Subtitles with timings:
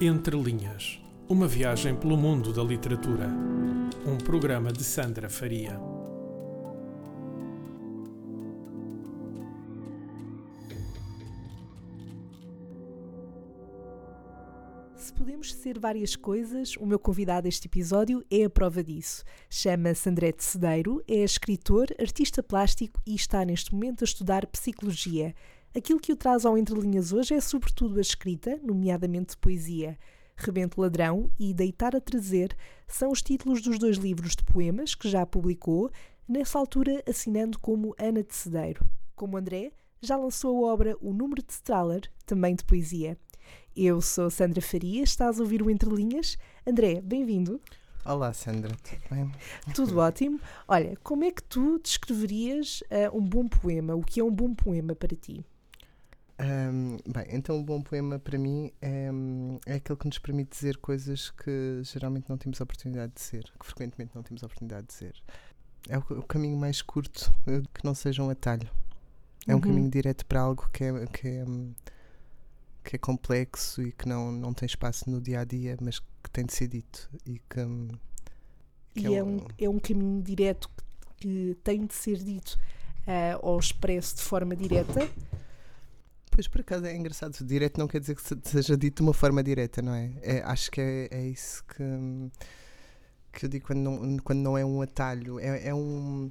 [0.00, 3.28] Entre Linhas Uma viagem pelo mundo da literatura.
[4.04, 5.80] Um programa de Sandra Faria.
[14.96, 19.22] Se podemos ser várias coisas, o meu convidado este episódio é a prova disso.
[19.48, 25.34] Chama-se André de Cedeiro, é escritor, artista plástico e está neste momento a estudar psicologia.
[25.76, 29.98] Aquilo que o traz ao Entre Linhas hoje é sobretudo a escrita, nomeadamente poesia.
[30.36, 35.10] Rebento Ladrão e Deitar a Trazer são os títulos dos dois livros de poemas que
[35.10, 35.90] já publicou,
[36.28, 38.88] nessa altura assinando como Ana de Cedeiro.
[39.16, 43.18] Como André, já lançou a obra O Número de Strahler, também de poesia.
[43.76, 46.38] Eu sou Sandra Faria, estás a ouvir o Entre Linhas.
[46.64, 47.60] André, bem-vindo.
[48.06, 49.32] Olá, Sandra, tudo bem?
[49.74, 50.38] Tudo ótimo.
[50.68, 53.96] Olha, como é que tu descreverias uh, um bom poema?
[53.96, 55.44] O que é um bom poema para ti?
[56.36, 59.08] Um, bem, então um bom poema para mim é,
[59.66, 63.44] é aquele que nos permite dizer coisas que geralmente não temos a oportunidade de dizer,
[63.58, 65.14] que frequentemente não temos a oportunidade de dizer.
[65.88, 68.68] É o, o caminho mais curto, eh, que não seja um atalho.
[69.46, 69.60] É um Uhum.
[69.60, 71.44] caminho direto para algo que é, que é,
[72.82, 76.30] que é complexo e que não, não tem espaço no dia a dia, mas que
[76.32, 77.08] tem de ser dito.
[77.26, 77.88] E que, hum,
[78.94, 80.84] que E é um, é um caminho direto que,
[81.18, 82.58] que tem de ser dito
[83.06, 85.08] uh, ou expresso de forma direta.
[86.34, 89.14] Pois por acaso é engraçado, direto não quer dizer que se- seja dito de uma
[89.14, 90.10] forma direta, não é?
[90.20, 91.82] É, acho que é, é isso que,
[93.32, 96.30] que eu digo quando não, quando não é um atalho, é, é um,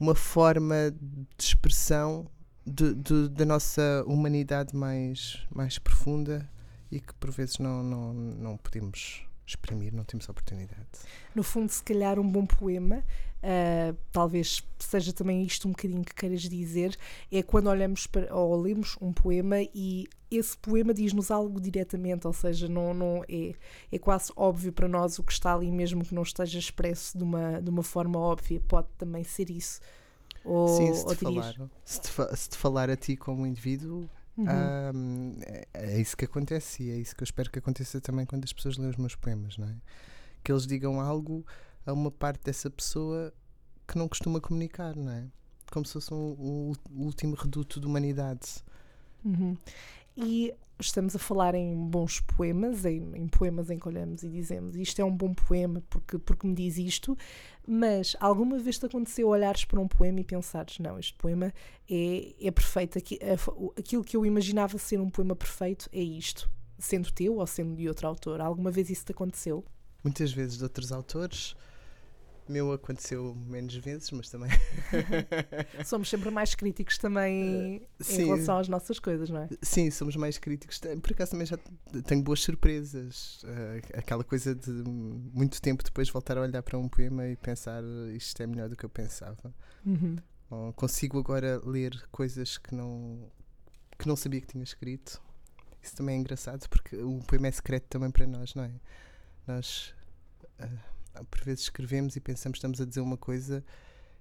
[0.00, 0.90] uma forma
[1.36, 2.26] de expressão
[2.66, 6.48] de, de- da nossa humanidade mais, mais profunda
[6.90, 10.86] e que por vezes não, não, não podemos exprimir, não temos oportunidade.
[11.34, 13.04] No fundo, se calhar, um bom poema,
[13.42, 16.96] uh, talvez seja também isto um bocadinho que queiras dizer,
[17.30, 22.32] é quando olhamos para, ou lemos um poema e esse poema diz-nos algo diretamente, ou
[22.32, 23.54] seja, não, não é,
[23.90, 27.24] é quase óbvio para nós o que está ali, mesmo que não esteja expresso de
[27.24, 29.80] uma, de uma forma óbvia, pode também ser isso.
[30.44, 31.54] Ou, Sim, se te, falar,
[31.84, 34.46] se, te, se te falar a ti como indivíduo, Uhum.
[34.48, 38.24] Ahm, é, é isso que acontece e é isso que eu espero que aconteça também
[38.24, 39.74] quando as pessoas leem os meus poemas, não é?
[40.42, 41.44] Que eles digam algo
[41.86, 43.32] a uma parte dessa pessoa
[43.86, 45.26] que não costuma comunicar, não é?
[45.70, 48.46] Como se fosse um- o último reduto de humanidade.
[49.24, 49.56] Uhum.
[50.16, 54.76] E estamos a falar em bons poemas, em, em poemas em que olhamos e dizemos
[54.76, 57.16] isto é um bom poema porque, porque me diz isto,
[57.66, 61.52] mas alguma vez te aconteceu olhares para um poema e pensares, não, este poema
[61.88, 63.18] é, é perfeito, aqui,
[63.78, 67.88] aquilo que eu imaginava ser um poema perfeito é isto, sendo teu ou sendo de
[67.88, 68.40] outro autor.
[68.40, 69.64] Alguma vez isso te aconteceu?
[70.02, 71.54] Muitas vezes de outros autores,
[72.48, 74.50] meu aconteceu menos vezes, mas também.
[75.84, 78.24] Somos sempre mais críticos também em sim.
[78.24, 79.48] relação às nossas coisas, não é?
[79.62, 80.80] Sim, somos mais críticos.
[81.02, 81.58] Por acaso também já
[82.04, 83.44] tenho boas surpresas.
[83.44, 87.82] Eh, aquela coisa de muito tempo depois voltar a olhar para um poema e pensar
[88.14, 89.54] isto é melhor do que eu pensava.
[89.84, 90.16] Uhum.
[90.50, 93.30] Ou consigo agora ler coisas que não,
[93.98, 95.20] que não sabia que tinha escrito.
[95.82, 98.72] Isso também é engraçado porque o poema é secreto também para nós, não é?
[99.46, 99.94] Nós
[100.58, 100.91] ah,
[101.30, 103.64] por vezes escrevemos e pensamos que estamos a dizer uma coisa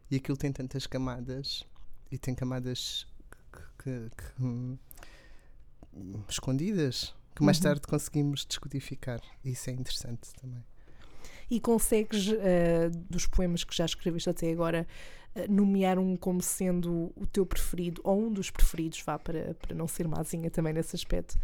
[0.09, 1.65] e aquilo tem tantas camadas
[2.11, 3.07] e tem camadas
[3.53, 4.77] que, que- que, hum,
[6.29, 7.63] escondidas que mais Uhum.
[7.63, 9.21] tarde conseguimos descodificar.
[9.43, 10.63] Isso é interessante também.
[11.49, 14.87] E consegues, eh, dos poemas que já escreveste até agora,
[15.35, 19.75] eh, nomear um como sendo o teu preferido, ou um dos preferidos, vá, para, para
[19.75, 21.37] não ser mazinha também nesse aspecto.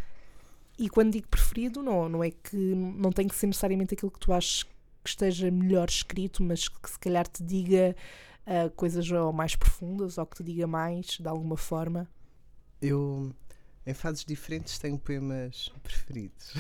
[0.80, 4.20] E quando digo preferido, não, não é que não tem que ser necessariamente aquilo que
[4.20, 4.64] tu achas
[5.08, 7.96] que esteja melhor escrito, mas que se calhar te diga
[8.46, 12.10] eh, coisas ou mais profundas, ou que te diga mais, de alguma forma.
[12.82, 13.34] Eu,
[13.86, 16.54] em fases diferentes, tenho poemas preferidos.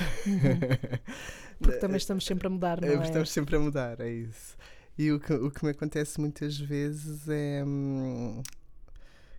[1.59, 3.03] Porque também estamos sempre a mudar, não É, é?
[3.03, 4.55] Estamos sempre a mudar, é isso.
[4.97, 8.41] E o que, o que me acontece muitas vezes é hum,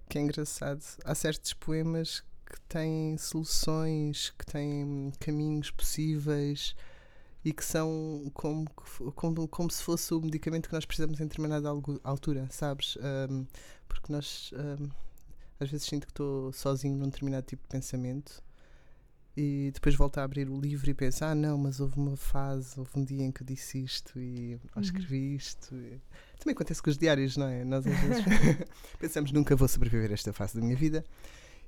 [0.06, 0.84] que é engraçado.
[1.02, 6.76] Há certos poemas que têm soluções, que têm caminhos possíveis
[7.48, 8.66] e que são como,
[9.14, 11.70] como, como se fosse o medicamento que nós precisamos em determinada
[12.04, 12.98] altura, sabes?
[13.30, 13.46] Hum,
[13.88, 14.90] porque nós hum,
[15.58, 18.42] às vezes sinto que estou sozinho num determinado tipo de pensamento
[19.34, 22.78] e depois volto a abrir o livro e penso, ah não, mas houve uma fase,
[22.78, 25.74] houve um dia em que eu disse isto e ou escrevi isto.
[25.74, 26.02] E...
[26.38, 27.64] Também acontece com os diários, não é?
[27.64, 28.24] Nós às vezes
[29.00, 31.02] pensamos, nunca vou sobreviver a esta fase da minha vida.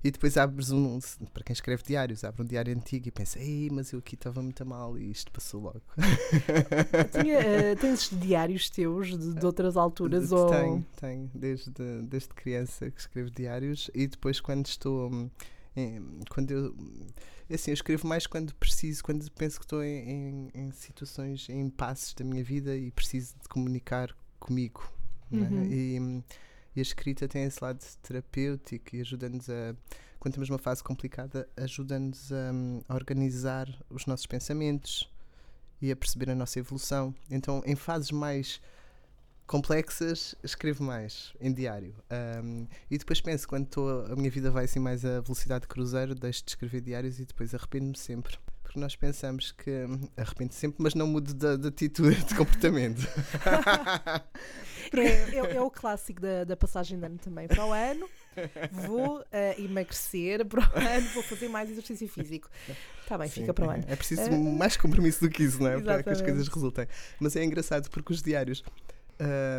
[0.03, 0.99] E depois abres um,
[1.33, 4.43] para quem escreve diários, abre um diário antigo e pensa, ei, mas eu aqui estava
[4.43, 5.83] muito mal e isto passou logo.
[7.13, 10.33] Tinha, eh, tens diários teus de, de outras alturas?
[10.33, 10.49] ou...
[10.49, 11.71] Tenho, tenho, desde,
[12.09, 15.11] desde criança que escrevo diários e depois quando estou.
[15.11, 15.31] hum,
[16.31, 16.75] quando eu,
[17.51, 21.47] É assim, eu escrevo mais quando preciso, quando penso que estou em, em, em situações,
[21.51, 24.91] em passos da minha vida e preciso de comunicar comigo.
[25.31, 25.47] Né?
[25.47, 25.65] Uhum.
[25.71, 26.23] E,
[26.75, 29.75] e a escrita tem esse lado terapêutico e ajuda-nos a,
[30.19, 32.51] quando temos uma fase complicada, ajuda-nos a,
[32.89, 35.11] a organizar os nossos pensamentos
[35.81, 37.15] e a perceber a nossa evolução.
[37.31, 38.61] Então, em fases mais
[39.47, 41.95] complexas, escrevo mais em diário.
[42.45, 45.69] Um, e depois penso, quando tô, a minha vida vai assim mais a velocidade de
[45.69, 48.39] cruzeiro, deixo de escrever diários e depois arrependo-me sempre.
[48.71, 49.85] Porque nós pensamos que
[50.17, 53.01] arrependo sempre, mas não mudo de, de atitude, de comportamento.
[54.93, 57.47] É, é, é o clássico da, da passagem de ano também.
[57.47, 58.09] Para o ano
[58.73, 59.25] vou uh,
[59.57, 62.51] emagrecer, para o ano vou fazer mais exercício físico.
[63.01, 63.85] Está bem, Sim, fica para o ano.
[63.87, 65.81] É preciso Uh, mais compromisso do que isso, não é?
[65.81, 66.25] Para que as Exatamente.
[66.25, 66.89] coisas resultem.
[67.21, 68.65] Mas é engraçado porque os diários,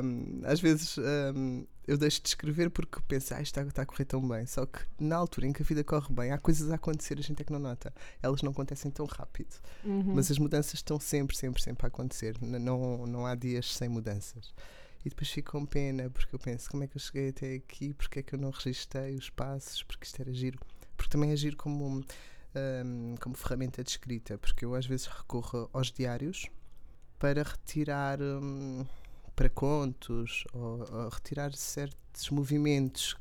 [0.04, 3.86] hum, às vezes hum, eu deixo de escrever porque penso, ah, isto está, está a
[3.86, 4.46] correr tão bem.
[4.46, 7.22] Só que na altura em que a vida corre bem, há coisas a acontecer, a
[7.22, 7.94] gente é que não nota.
[8.22, 9.56] Elas não acontecem tão rápido.
[9.84, 10.16] Uhum.
[10.16, 12.38] Mas as mudanças estão sempre, sempre, sempre a acontecer.
[12.42, 14.54] Não, não há dias sem mudanças.
[15.04, 17.94] E depois fico com pena, porque eu penso, como é que eu cheguei até aqui?
[17.94, 19.82] Porque é que eu não registrei os passos?
[19.84, 20.60] Porque isto era giro.
[20.96, 24.38] Porque também é giro como, hum, como ferramenta de escrita.
[24.38, 26.48] Porque eu às vezes recorro aos diários
[27.18, 28.86] para retirar hum,
[29.42, 33.18] para contos ou, ou retirar certos movimentos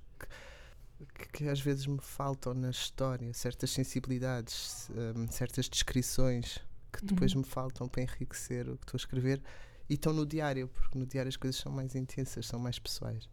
[1.15, 6.59] que, que às vezes me faltam na história, certas sensibilidades, hum, certas descrições
[6.93, 7.41] que depois Uhum.
[7.41, 9.43] me faltam para enriquecer o que estou a escrever
[9.89, 13.27] e estão no diário, porque no diário as coisas são mais intensas, são mais pessoais.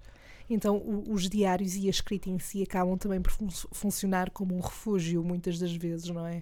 [0.50, 4.56] Então, o- os diários e a escrita em si acabam também por fun- funcionar como
[4.56, 6.42] um refúgio, muitas das vezes, não é?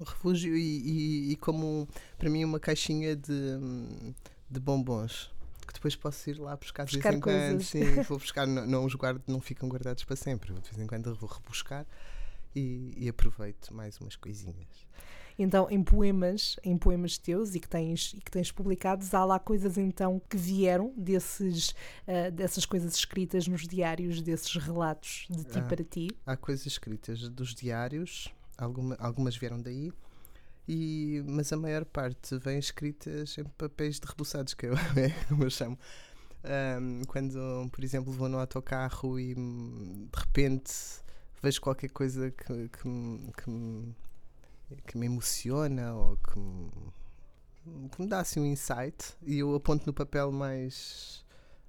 [0.00, 1.88] Um refúgio e, e- e como
[2.18, 4.12] para mim uma caixinha de, hum,
[4.50, 5.30] de bombons.
[5.64, 7.50] Que depois posso ir lá buscar de Buscar vez em quando.
[7.52, 7.66] coisas.
[7.66, 10.52] Sim, vou buscar, não, não os guardo, não ficam guardados para sempre.
[10.52, 11.86] De vez em quando vou rebuscar
[12.54, 14.86] e, e aproveito mais umas coisinhas.
[15.36, 19.36] Então, em poemas, em poemas teus e que tens, e que tens publicados, há lá
[19.40, 21.74] coisas então que vieram desses,
[22.06, 25.62] ah, dessas coisas escritas nos diários, desses relatos de ti Ah.
[25.62, 26.08] para ti.
[26.24, 29.92] Há coisas escritas dos diários, alguma- algumas vieram daí,
[30.68, 35.44] e, mas a maior parte vem escritas em papéis de rebuçados, que eu, é como
[35.44, 35.78] eu chamo.
[36.44, 40.72] Ahm, quando, por exemplo, vou no autocarro e hum, de repente
[41.42, 43.94] vejo qualquer coisa que, que, me- que, me,
[44.86, 46.70] que me emociona ou que me,
[47.90, 51.22] que me dá assim um insight e eu aponto no papel mais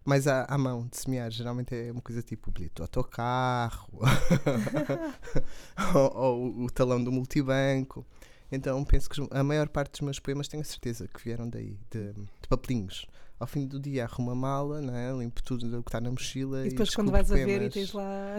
[0.03, 1.31] mais à, à mão de semear.
[1.31, 3.89] Geralmente é uma coisa tipo o bilhete do autocarro
[5.95, 8.06] ou, ou o talão do multibanco.
[8.51, 11.77] Então penso que a maior parte dos meus poemas tenho a certeza que vieram daí,
[11.92, 13.06] de, de papelinhos.
[13.39, 15.12] Ao fim do dia arrumo a mala, não é?
[15.12, 17.69] limpo tudo o que está na mochila E depois, quando descubro vais a ver e
[17.69, 17.74] poemas.
[17.74, 18.38] tens lá.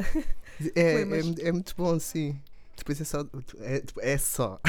[0.75, 1.39] É, poemas.
[1.39, 2.41] é, é muito bom, sim.
[2.77, 3.27] Depois é só.
[3.59, 4.61] É, é só.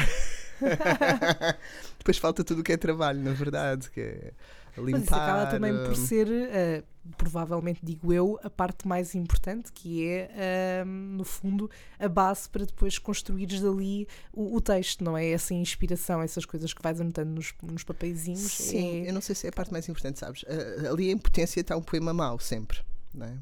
[1.98, 4.32] Depois falta tudo o que é trabalho, na verdade, que é
[4.78, 4.98] limpar.
[4.98, 6.82] Mas isso acaba também por hum, ser, ah,
[7.16, 12.64] provavelmente digo eu, a parte mais importante, que é, ah, no fundo, a base para
[12.64, 15.28] depois construires dali o, o texto, não é?
[15.28, 18.40] Essa inspiração, essas coisas que vais anotando nos, nos papeizinhos.
[18.40, 20.44] Sim, é- eu não sei se é a parte mais importante, sabes?
[20.48, 22.78] Ah, ali em potência está um poema mau, sempre.
[23.14, 23.38] Não é?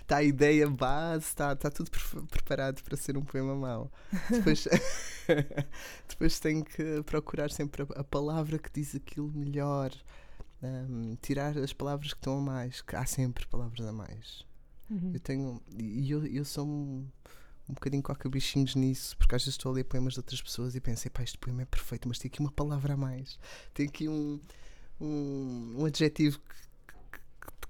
[0.00, 3.92] Está a ideia base, está está tudo pre- preparado para ser um poema mau.
[4.30, 4.66] Depois,
[6.08, 9.92] depois tenho que procurar sempre a, a palavra que diz aquilo melhor.
[10.62, 14.44] Ahm, tirar as palavras que estão a mais, que há sempre palavras a mais.
[14.90, 15.10] Uhum.
[15.12, 15.62] Eu tenho.
[15.78, 17.06] E eu, eu sou um,
[17.68, 20.80] um bocadinho coca-bichinhos nisso, porque às vezes estou a ler poemas de outras pessoas e
[20.80, 23.38] pensei, pá, este poema é perfeito, mas tem aqui uma palavra a mais.
[23.74, 24.40] Tem aqui um,
[25.00, 26.40] um, um adjetivo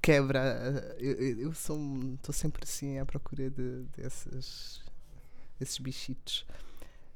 [0.06, 0.94] quebra.
[0.98, 1.76] Eu, eu, sou.
[2.14, 4.80] Estou sempre assim à procura de, desses,
[5.58, 6.46] desses bichitos.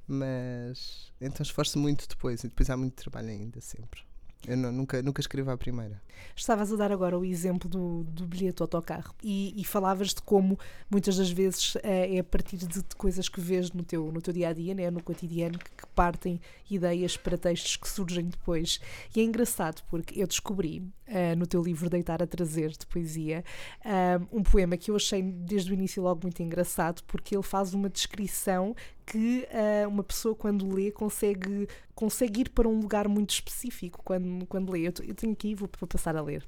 [0.08, 1.12] Mas.
[1.20, 4.02] Então esforço muito depois, e depois há muito trabalho ainda, sempre.
[4.48, 6.00] Eu não- nunca, nunca escrevo à primeira.
[6.34, 10.58] Estavas a dar agora o exemplo do, do bilhete autocarro e, e falavas de como
[10.90, 14.20] muitas das vezes eh, é a partir de, de coisas que vês no teu, no
[14.20, 18.26] teu dia a dia, né, no cotidiano, que, que partem ideias para textos que surgem
[18.26, 18.80] depois.
[19.14, 23.44] E é engraçado porque eu descobri eh, no teu livro Deitar a Trazer de poesia
[23.84, 27.74] ah, um poema que eu achei desde o início logo muito engraçado porque ele faz
[27.74, 28.74] uma descrição
[29.10, 34.46] que ah, uma pessoa quando lê consegue, consegue ir para um lugar muito específico quando,
[34.46, 34.86] quando lê.
[34.86, 36.46] Eu, eu tenho aqui, vou, vou passar a ler.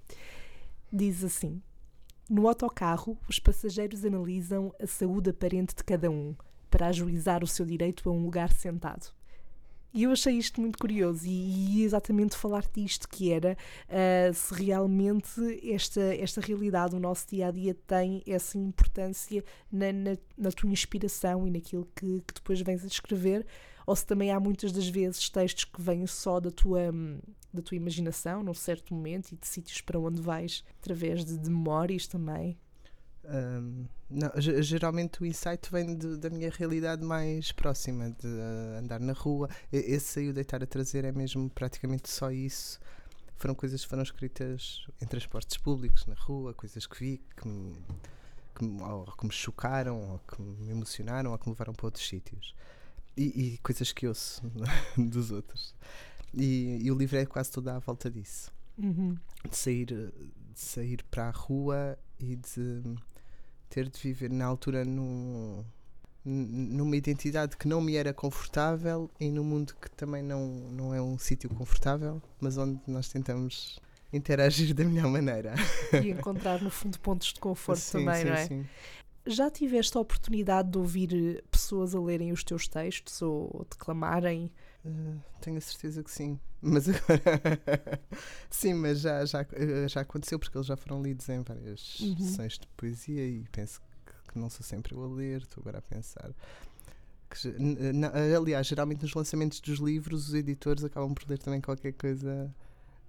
[0.92, 1.60] Diz assim:
[2.30, 6.34] No autocarro, os passageiros analisam a saúde aparente de cada um
[6.70, 9.12] para ajuizar o seu direito a um lugar sentado.
[9.94, 13.56] E eu achei isto muito curioso e, e exatamente falar disto, que era
[13.88, 19.92] uh, se realmente esta, esta realidade, o nosso dia a dia tem essa importância na,
[19.92, 23.46] na, na tua inspiração e naquilo que, que depois vens a escrever,
[23.86, 26.90] ou se também há muitas das vezes textos que vêm só da tua,
[27.52, 31.50] da tua imaginação num certo momento e de sítios para onde vais através de, de
[31.50, 32.56] memórias também.
[33.24, 39.00] Um, não, geralmente o insight vem de, da minha realidade mais próxima, de uh, andar
[39.00, 39.48] na rua.
[39.72, 42.80] Esse o deitar a trazer é mesmo praticamente só isso.
[43.36, 47.76] Foram coisas que foram escritas em transportes públicos, na rua, coisas que vi que me,
[48.54, 51.86] que me, ou que me chocaram, ou que me emocionaram, ou que me levaram para
[51.86, 52.54] outros sítios.
[53.16, 53.24] E,
[53.54, 54.42] e coisas que ouço
[54.96, 55.74] dos outros.
[56.34, 58.50] E, e, o livro é quase toda à volta disso.
[58.78, 59.16] Uhum.
[59.48, 62.82] De, sair, de sair para a rua e de
[63.72, 65.64] ter de viver na altura num,
[66.22, 71.00] numa identidade que não me era confortável e num mundo que também não, não é
[71.00, 73.80] um sítio confortável, mas onde nós tentamos
[74.12, 75.54] interagir da melhor maneira.
[75.92, 78.46] E encontrar, no fundo, pontos de conforto sim, também, sim, não é?
[78.46, 78.66] Sim.
[79.26, 84.50] Já tiveste a oportunidade de ouvir pessoas a lerem os teus textos ou declamarem?
[84.84, 86.40] Uh, tenho a certeza que sim.
[86.60, 88.00] Mas agora.
[88.50, 92.16] sim, mas já, já, eh, já aconteceu porque eles já foram lidos em várias uhum.
[92.18, 95.78] sessões de poesia e penso que, que não sou sempre eu a ler, estou agora
[95.78, 96.30] a pensar.
[97.28, 97.52] Que,
[98.36, 102.54] aliás, geralmente nos lançamentos dos livros, os editores acabam por ler também qualquer coisa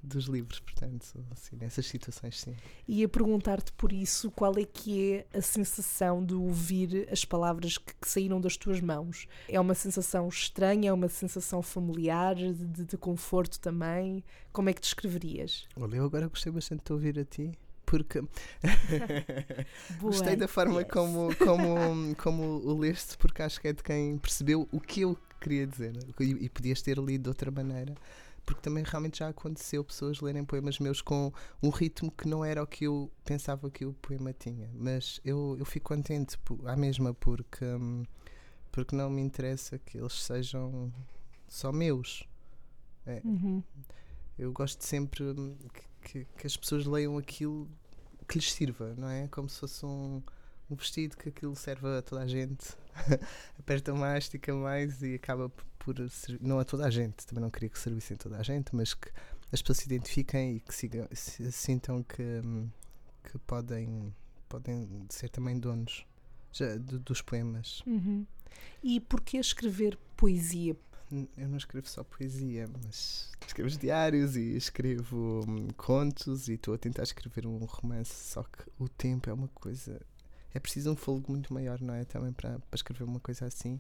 [0.04, 2.56] dos livros, portanto, assim, nessas situações sim.
[2.86, 7.78] E a perguntar-te por isso, qual é que é a sensação de ouvir as palavras
[7.78, 9.28] que, que, saíram das tuas mãos?
[9.48, 14.24] É uma sensação estranha, é uma sensação familiar, de, de, conforto também?
[14.52, 15.66] Como é que descreverias?
[15.78, 17.52] Olha, eu agora gostei bastante de ouvir a ti,
[17.86, 18.22] porque
[20.02, 20.92] gostei da forma yes.
[20.92, 25.18] como, como, como o leste, porque acho que é de quem percebeu o que eu
[25.40, 27.96] queria dizer e, e podias ter lido de outra maneira
[28.46, 31.32] porque também realmente já aconteceu pessoas lerem poemas meus com
[31.62, 34.70] um ritmo que não era o que eu pensava que o poema tinha.
[34.74, 38.04] Mas eu, eu fico contente à mesma porque, hum,
[38.72, 40.92] porque não me interessa que eles sejam
[41.48, 42.28] só meus.
[43.06, 43.22] É.
[43.24, 43.64] Uhum.
[44.38, 47.70] Eu gosto sempre hum, que, que, que, as pessoas leiam aquilo
[48.28, 49.28] que lhes sirva, não é?
[49.28, 50.22] Como se fosse um,
[50.74, 52.76] um vestido que aquilo serve a toda a gente.
[53.60, 55.50] Aperta mais, estica mais e acaba
[55.80, 55.96] por
[56.40, 59.10] não a toda a gente, também não queria que servissem toda a gente, mas que
[59.52, 62.42] as pessoas se identifiquem e que sigam, se, sintam que,
[63.24, 64.14] que podem,
[64.48, 66.06] podem ser também donos
[66.52, 67.84] já, do, dos poemas.
[67.86, 68.26] Uhum.
[68.82, 70.76] E porquê escrever poesia?
[71.38, 76.78] Eu não escrevo só poesia, mas escrevo diários e escrevo hum, contos e estou a
[76.78, 80.02] tentar escrever um romance, só que o tempo é uma coisa.
[80.54, 82.06] É preciso um fogo muito maior, não é?
[82.06, 83.80] Também para, para escrever uma coisa assim.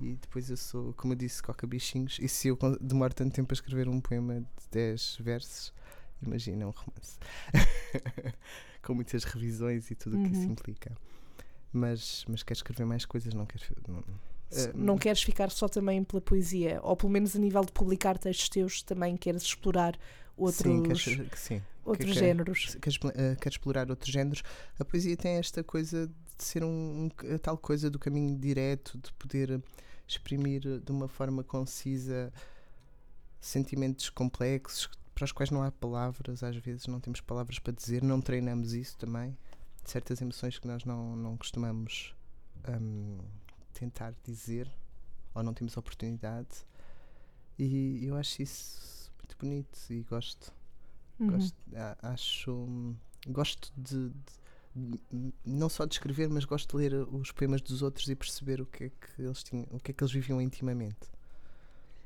[0.00, 2.18] E depois eu sou, como eu disse, coca-bichinhos.
[2.20, 5.72] E se eu demoro tanto tempo a escrever um poema de 10 versos,
[6.20, 7.18] imagina um romance.
[8.82, 10.24] Com muitas revisões e tudo o uhum.
[10.24, 10.52] que isso uhum.
[10.52, 10.92] implica.
[11.72, 13.64] Mas, mas quero escrever mais coisas, não quero.
[13.86, 14.04] Não,
[14.74, 18.48] não queres ficar só também pela poesia, ou pelo menos a nível de publicar textos
[18.48, 19.98] teus, também queres explorar
[20.36, 21.62] outros, sim, queres, sim.
[21.84, 22.76] Outros quer, géneros.
[22.80, 24.42] Queres, uh, queres explorar outros géneros.
[24.78, 28.98] A poesia tem esta coisa de ser um, um, a tal coisa do caminho direto,
[28.98, 29.62] de poder
[30.06, 32.32] exprimir de uma forma concisa
[33.40, 38.02] sentimentos complexos para os quais não há palavras, às vezes não temos palavras para dizer,
[38.02, 39.36] não treinamos isso também.
[39.84, 42.14] Certas emoções que nós não, não costumamos
[42.68, 43.18] um,
[43.74, 44.70] tentar dizer
[45.34, 46.66] ou não temos oportunidade.
[47.58, 50.52] E eu acho isso muito bonito e gosto.
[51.18, 51.28] Uhum.
[51.28, 51.56] gosto
[52.02, 52.96] acho.
[53.28, 54.10] Gosto de,
[54.74, 58.60] de não só de escrever, mas gosto de ler os poemas dos outros e perceber
[58.60, 61.12] o que é que eles tinham, o que é que eles viviam intimamente.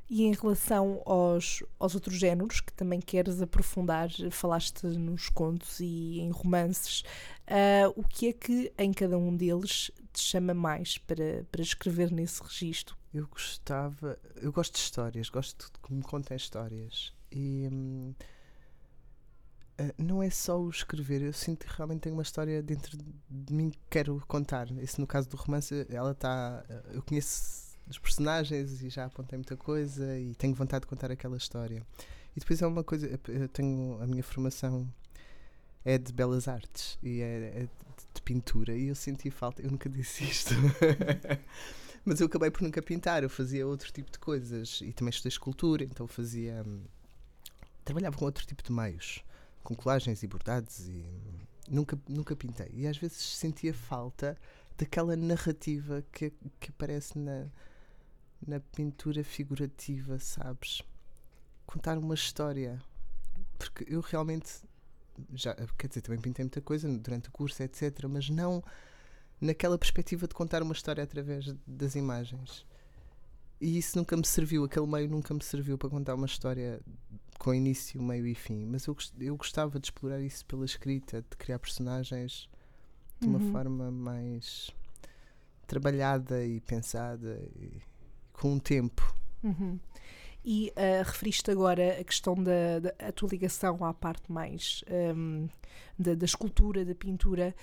[0.08, 6.20] E em relação aos, aos outros géneros que também queres aprofundar, falaste nos contos e
[6.20, 7.02] em romances,
[7.48, 12.12] uh, o que é que em cada um deles te chama mais para, para escrever
[12.12, 12.96] nesse registro?
[13.12, 17.68] Eu gostava, eu gosto de histórias, gosto de que me contem histórias e.
[17.72, 18.14] Hum,
[19.78, 22.97] Uh, não é só o escrever, eu sinto que realmente tenho uma história dentro
[23.28, 24.71] de mim que quero contar.
[24.83, 26.64] Isso no caso do romance, ela está.
[26.68, 31.11] Uh, eu conheço os personagens e já apontei muita coisa e tenho vontade de contar
[31.11, 31.83] aquela história.
[32.35, 34.88] E depois é uma coisa, eu tenho a minha formação
[35.85, 37.68] é de belas artes e é, é
[38.12, 40.54] de pintura e eu senti falta, eu nunca disse isto.
[42.04, 45.28] Mas eu acabei por nunca pintar, eu fazia outro tipo de coisas e também estudei
[45.28, 46.62] escultura, então fazia.
[46.66, 46.83] Hum,
[47.85, 49.23] trabalhava com outro tipo de meios
[49.66, 51.04] com colagens e bordados e
[51.68, 52.70] nunca, nunca pintei.
[52.73, 54.38] E às vezes sentia falta
[54.78, 57.49] daquela narrativa que, que aparece na,
[58.46, 60.82] na pintura figurativa, sabes?
[61.66, 62.80] Contar uma história.
[63.58, 64.62] Porque eu realmente
[65.35, 68.04] já, quer dizer, também pintei muita coisa durante o curso, etc.
[68.08, 68.62] Mas não
[69.40, 72.64] naquela perspectiva de contar uma história através das imagens.
[73.60, 76.80] E isso nunca me serviu, aquele meio nunca me serviu para contar uma história
[77.38, 78.66] com início, meio e fim.
[78.66, 82.48] Mas eu, eu gostava de explorar isso pela escrita, de criar personagens
[83.20, 83.52] de uma uhum.
[83.52, 84.70] forma mais
[85.66, 87.80] trabalhada e pensada e
[88.32, 89.14] com um tempo.
[89.42, 89.78] Uhum.
[90.44, 94.84] E uh, referiste agora a questão da, da a tua ligação à parte mais
[95.16, 95.48] um,
[95.98, 97.54] da, da escultura, da pintura.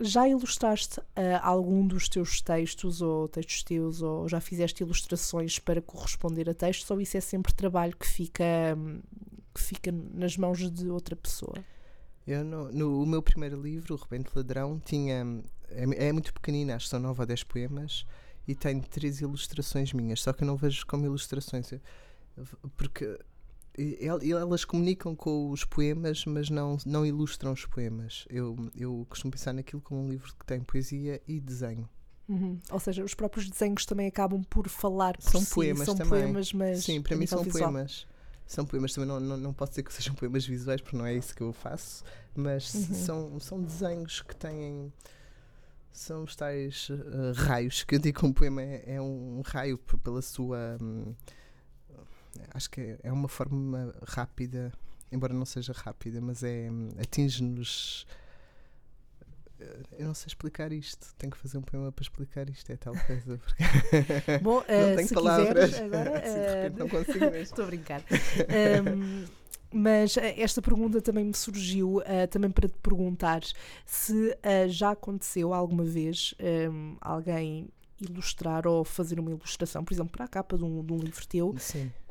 [0.00, 1.04] Já ilustraste uh,
[1.42, 6.90] algum dos teus textos ou textos teus ou já fizeste ilustrações para corresponder a textos
[6.90, 8.44] ou isso é sempre trabalho que fica,
[8.76, 9.00] um,
[9.54, 11.54] que fica nas mãos de outra pessoa?
[12.26, 15.26] Eu no, o meu primeiro livro, O Rebento Ladrão, tinha
[15.68, 18.06] é, é muito pequenina, acho que são 9 ou 10 poemas
[18.46, 21.72] e tem três ilustrações minhas, só que eu não vejo como ilustrações
[22.76, 23.18] porque
[24.22, 28.26] elas comunicam com os poemas, mas não, não ilustram os poemas.
[28.28, 31.88] Eu, eu costumo pensar naquilo como um livro que tem poesia e desenho.
[32.28, 32.60] Uhum.
[32.70, 35.52] Ou seja, os próprios desenhos também acabam por falar por São si.
[35.52, 36.22] poemas são também.
[36.22, 37.72] Poemas, mas Sim, para mim são visual.
[37.72, 38.06] poemas.
[38.46, 41.14] São poemas também, não, não, não posso dizer que sejam poemas visuais, porque não é
[41.14, 42.94] isso que eu faço, mas uhum.
[42.94, 44.92] são, são desenhos que têm.
[45.92, 49.76] São os tais uh, raios, que eu digo que um poema é, é um raio
[49.78, 50.78] pela sua.
[50.80, 51.14] Um,
[52.52, 54.72] acho que é uma forma rápida,
[55.10, 56.68] embora não seja rápida, mas é
[57.00, 58.06] atinge-nos.
[59.98, 62.94] Eu não sei explicar isto, tenho que fazer um poema para explicar isto, é tal
[63.06, 63.38] coisa.
[63.38, 63.62] Porque
[64.40, 65.74] Bom, não tenho palavras.
[65.74, 66.12] Agora,
[66.72, 67.36] uh, não consigo mesmo.
[67.36, 68.02] Estou a brincar.
[68.86, 69.26] Um,
[69.72, 73.42] mas eh, esta pergunta também me surgiu uh, também para te perguntar
[73.86, 77.68] se uh, já aconteceu alguma vez um, alguém
[78.00, 81.26] ilustrar ou fazer uma ilustração, por exemplo, para a capa de um, de um livro
[81.26, 81.54] teu,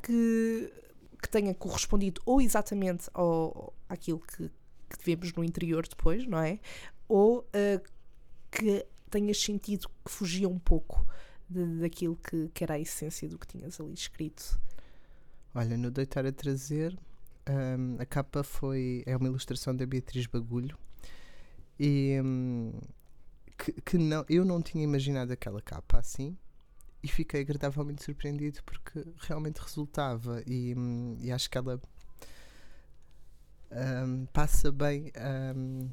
[0.02, 0.72] que,
[1.20, 6.58] que tenha correspondido ou exatamente ao, àquilo que, que vemos no interior depois, não é?
[7.08, 7.90] Ou uh,
[8.50, 11.04] que tenhas sentido que fugia um pouco
[11.48, 14.58] de, daquilo que, que era a essência do que tinhas ali escrito.
[15.54, 16.96] Olha, no Deitar a Trazer,
[17.48, 20.78] um, a capa foi é uma ilustração da Beatriz Bagulho
[21.78, 22.72] e um,
[23.72, 26.36] que, que não, eu não tinha imaginado aquela capa assim
[27.02, 31.80] e fiquei agradavelmente surpreendido porque realmente resultava e, hum, e acho que ela
[33.70, 35.12] um, passa bem
[35.56, 35.88] um,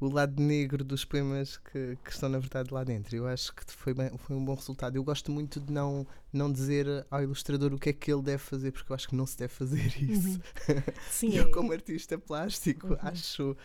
[0.00, 3.14] o lado negro dos poemas que, que, estão na verdade lá dentro.
[3.14, 4.96] Eu acho que foi, bem, foi um bom resultado.
[4.96, 8.38] Eu gosto muito de não, não dizer ao ilustrador o que é que ele deve
[8.38, 10.06] fazer, porque eu acho que não se deve fazer uhum.
[10.06, 10.40] isso.
[10.68, 10.82] Uhum.
[11.10, 11.50] Sim, eu, é.
[11.50, 12.98] como artista plástico, uhum.
[13.02, 13.56] acho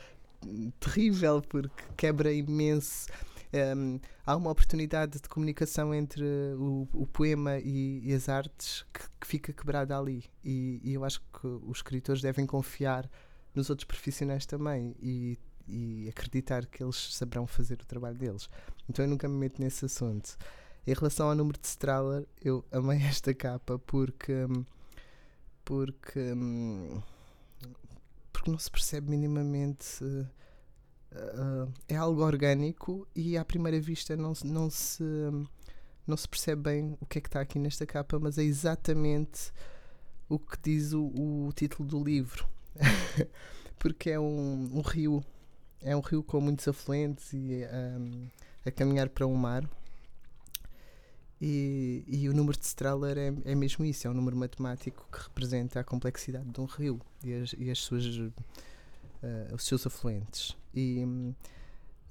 [0.80, 3.08] terrível porque quebra imenso
[3.56, 6.24] um, há uma oportunidade de comunicação entre
[6.58, 10.26] o, o poema e, e, as artes que, que fica quebrada ali.
[10.44, 13.10] E, e, eu acho que os escritores devem confiar
[13.54, 15.38] nos outros profissionais também e,
[15.68, 18.50] e acreditar que eles saberão fazer o trabalho deles.
[18.90, 20.38] Então eu nunca me meto nesse assunto.
[20.88, 24.46] Em relação ao número de Strahler, eu amei esta capa porque.
[25.64, 26.34] porque.
[28.32, 30.04] porque não se percebe minimamente.
[31.16, 35.04] Uh, é algo orgânico e à primeira vista não, não, se,
[36.06, 39.54] não se percebe bem o que é que está aqui nesta capa, mas é exatamente
[40.28, 42.46] o que diz o, o título do livro.
[43.80, 45.24] Porque é um, um, rio,
[45.82, 47.64] é um rio com muitos afluentes e
[47.98, 48.28] um,
[48.66, 49.70] a caminhar para um mar.
[51.40, 55.22] E, e, o número de Strahler é, é mesmo isso, é um número matemático que
[55.22, 58.32] representa a complexidade de um rio e as, e as suas uh,
[59.54, 60.56] os seus afluentes.
[60.76, 61.06] E,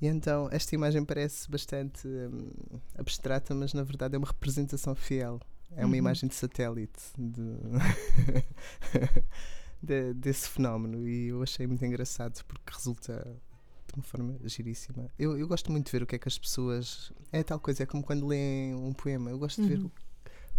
[0.00, 2.48] e então esta imagem parece bastante um,
[2.96, 5.38] abstrata, mas na verdade é uma representação fiel.
[5.72, 5.94] É uma uhum.
[5.96, 7.42] imagem de satélite de
[9.85, 13.24] de, desse fenómeno e eu achei muito engraçado porque resulta
[13.87, 15.09] de uma forma giríssima.
[15.18, 17.12] Eu, eu gosto muito de ver o que é que as pessoas.
[17.31, 19.31] É tal coisa, é como quando leem um poema.
[19.31, 19.68] Eu gosto uhum.
[19.68, 19.90] de ver uhum.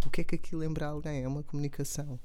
[0.04, 1.22] o, o que é que aquilo lembra alguém.
[1.22, 2.18] É uma comunicação.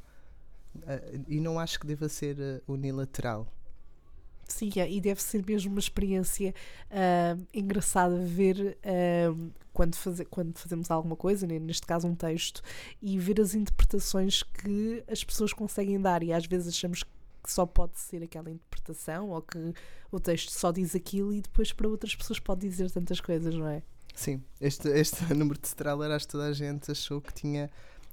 [0.76, 3.52] Uh, e não acho que deva ser uh, unilateral.
[4.52, 6.54] Sim, é, e deve ser mesmo uma experiência
[6.90, 11.58] uh, engraçada ver uh, quando, faze, quando fazemos alguma coisa, né?
[11.60, 12.62] neste caso um texto,
[13.02, 16.22] e ver as interpretações que as pessoas conseguem dar.
[16.24, 19.74] E às vezes achamos que só pode ser aquela interpretação ou que
[20.12, 23.68] o texto só diz aquilo e depois para outras pessoas pode dizer tantas coisas, não
[23.68, 23.82] é?
[24.14, 27.70] Sim, este, este número de Strahler, acho que toda a gente achou que tinha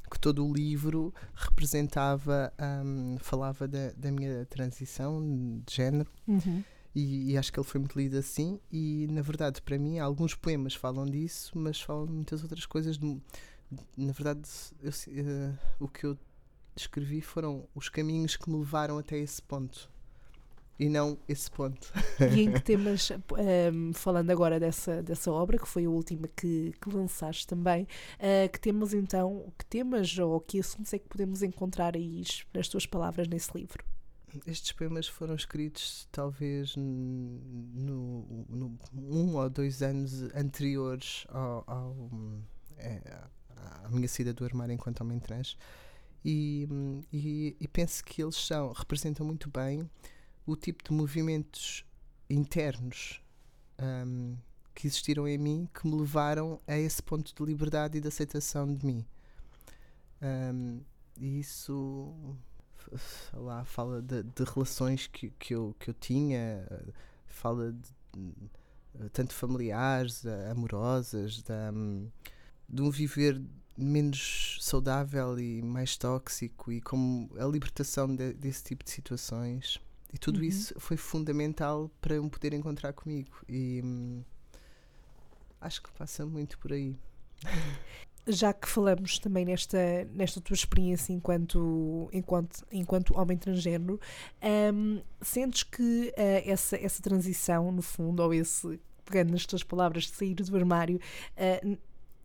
[0.09, 2.53] que todo o livro representava,
[2.85, 6.11] um, falava da, da, minha transição de género.
[6.27, 6.63] Uhum.
[6.95, 8.59] E, e, acho que ele foi muito lido assim.
[8.73, 13.21] E na verdade, para mim, alguns poemas falam disso, mas falam muitas outras coisas do,
[13.97, 14.49] na verdade,
[14.83, 16.19] eu, uh, o que eu
[16.75, 19.91] escrevi foram os caminhos que me levaram até esse ponto
[20.79, 21.93] e não esse ponto.
[22.35, 26.73] E em que temas, um, falando agora dessa, dessa obra, que foi a última que,
[26.81, 31.43] que lançaste também, uh, que temas então, que temas ou que assuntos é que podemos
[31.43, 32.23] encontrar aí
[32.55, 33.85] nas tuas palavras nesse livro?
[34.47, 42.11] Estes poemas foram escritos talvez no, no um ou dois anos anteriores ao, ao
[42.77, 43.01] é,
[43.85, 45.57] à minha saída do armário enquanto homem trans
[46.25, 46.69] e,
[47.11, 49.89] e, e penso que eles são, representam muito bem
[50.49, 51.85] o tipo de movimentos
[52.31, 53.21] internos
[53.79, 54.35] um,
[54.75, 58.73] que existiram em mim que me levaram a esse ponto de liberdade e de aceitação
[58.73, 59.05] de mim.
[60.23, 60.81] Um,
[61.19, 62.15] e isso
[63.35, 66.67] lá fala de, de, relações que, que, eu, que eu tinha,
[67.27, 68.33] fala de,
[69.13, 72.11] tanto familiares, amorosas, de, um,
[72.67, 73.39] de um viver
[73.77, 79.79] menos saudável e mais tóxico e como a libertação de, desse tipo de situações
[80.13, 80.45] e tudo uhum.
[80.45, 83.37] isso foi fundamental para me poder encontrar comigo.
[83.49, 84.23] E hum,
[85.61, 86.99] acho que passa muito por aí.
[88.27, 89.79] Já que falamos também nesta,
[90.13, 93.99] nesta tua experiência enquanto, enquanto, enquanto homem transgênero,
[94.75, 100.05] um, sentes que uh, essa, essa transição, no fundo, ou esse, pegando nas tuas palavras,
[100.05, 101.01] de sair do armário,
[101.37, 101.79] uh,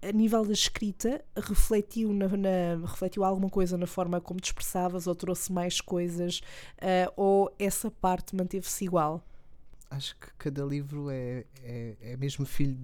[0.08, 5.08] a nível da escrita, refletiu, na, na, refletiu alguma coisa na forma como te expressavas
[5.08, 6.40] ou trouxe mais coisas?
[6.78, 9.24] Uh, ou essa parte manteve-se igual?
[9.90, 12.78] Acho que cada livro é, é, é mesmo filho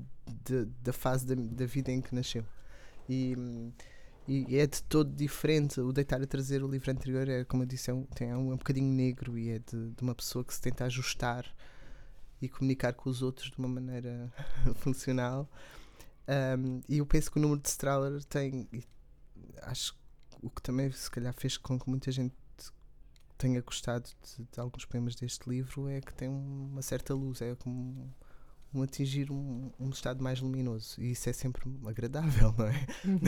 [0.45, 2.45] de, da fase da, da vida em que nasceu.
[3.09, 3.35] E,
[4.27, 5.81] e é de todo diferente.
[5.81, 8.37] O Deitar a Trazer, o livro anterior, é, como eu disse, é um, é é
[8.37, 11.45] um bocadinho negro e é de, de uma pessoa que se tenta ajustar
[12.41, 14.31] e comunicar com os outros de uma maneira
[14.75, 15.49] funcional.
[16.29, 18.69] Um, e eu penso que o número de Strahler tem.
[19.63, 19.99] Acho que
[20.41, 22.35] o que também se calhar fez com que muita gente
[23.37, 27.55] tenha gostado de, de alguns poemas deste livro é que tem uma certa luz, é
[27.55, 28.13] como
[28.73, 32.85] um atingir um, um, estado mais luminoso e isso é sempre agradável, não é?
[33.05, 33.19] Uhum.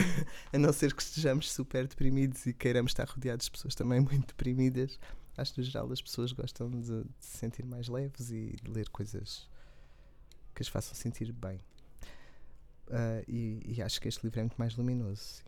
[0.52, 4.28] a não ser que estejamos super deprimidos e queiramos estar rodeados de pessoas também muito
[4.28, 5.00] deprimidas.
[5.36, 8.70] Acho que no geral as pessoas gostam de, de se sentir mais leves e de
[8.70, 9.48] ler coisas
[10.54, 11.58] que as façam sentir bem.
[12.92, 15.42] Uh, e, e, acho que este livro é muito mais luminoso.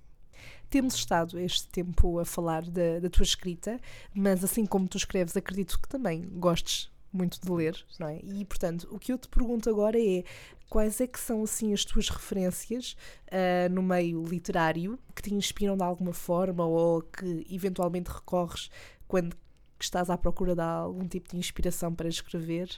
[0.71, 3.79] Temos estado este tempo a falar da, da, tua escrita,
[4.15, 8.19] mas assim como tu escreves, acredito que também gostes muito de ler, não é?
[8.25, 10.25] E portanto, o que eu te pergunto agora é
[10.71, 12.97] quais é que são assim as tuas referências
[13.29, 18.71] uh, no meio literário que te inspiram de alguma forma ou que eventualmente recorres
[19.07, 19.37] quando
[19.79, 22.69] estás à procura de algum tipo de inspiração para escrever?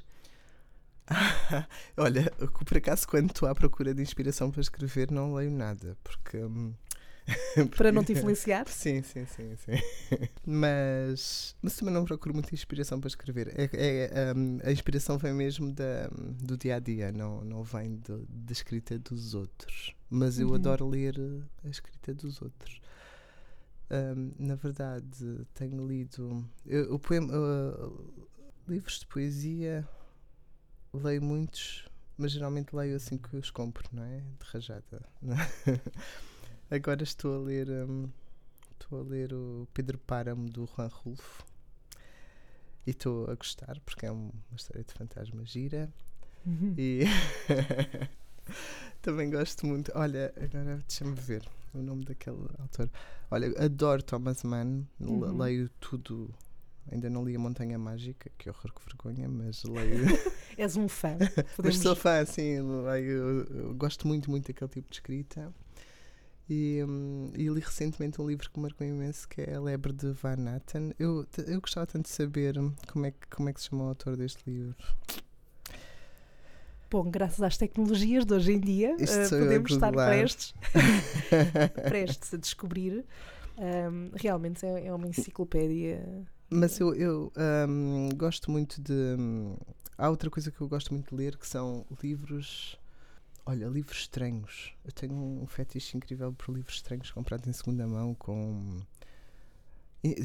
[1.97, 2.31] Olha,
[2.65, 6.39] por acaso, quando estou à procura de inspiração para escrever, não leio nada, porque.
[6.39, 6.75] Hum,
[7.77, 8.69] para não te influenciar?
[8.69, 9.73] Sim, sim, sim, sim.
[10.47, 13.53] mas, mas também não procuro muita inspiração para escrever.
[13.57, 16.09] É, é um, a inspiração vem mesmo da,
[16.41, 19.93] do dia a dia, não, não vem da escrita dos outros.
[20.09, 20.55] Mas eu uhum.
[20.55, 21.17] adoro ler
[21.65, 22.81] a escrita dos outros.
[23.91, 28.25] Um, na verdade, tenho lido eu, o poema, uh,
[28.69, 29.89] livros de poesia
[31.03, 34.19] leio muitos, mas geralmente leio assim que os compro, não é?
[34.19, 35.03] De rajada.
[36.71, 37.69] Agora estou a ler.
[37.69, 38.09] Um,
[38.73, 41.45] estou a ler o Pedro Páramo do Juan Rulfo
[42.87, 45.93] e estou a gostar porque é uma história de fantasma gira
[46.47, 46.75] uhum.
[46.79, 47.03] e
[49.03, 49.91] também gosto muito.
[49.95, 52.89] Olha, agora deixa-me ver o nome daquele autor.
[53.31, 55.37] Olha, adoro Thomas Mann, uhum.
[55.37, 56.33] leio tudo
[56.91, 60.07] Ainda não li A Montanha Mágica, que horror, que vergonha, mas leio.
[60.57, 61.17] És um fã.
[61.57, 61.77] Podemos...
[61.77, 62.61] Mas sou fã, sim.
[62.61, 65.53] Leio, eu, gosto muito, muito daquele tipo de escrita.
[66.49, 70.13] E, um, e li recentemente um livro que marcou imenso, que é A Lebre de
[70.13, 70.95] Van Natten.
[70.97, 72.55] Eu, eu gostava tanto de saber
[72.87, 74.77] como é, que, como é que se chama o autor deste livro.
[76.89, 80.55] Bom, graças às tecnologias de hoje em dia, uh, podemos estar prestes,
[81.89, 83.05] prestes a descobrir.
[83.59, 87.33] Um, realmente é, é uma enciclopédia mas eu, eu
[87.69, 88.93] um, gosto muito de.
[88.93, 89.57] Um,
[89.99, 92.79] há outra coisa que eu gosto muito de ler que são livros.
[93.45, 94.73] Olha, livros estranhos.
[94.85, 98.81] Eu tenho um fetiche incrível por livros estranhos comprados em segunda mão, com.